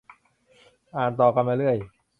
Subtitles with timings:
[0.95, 1.77] อ่านต่อกันมาเรื่อย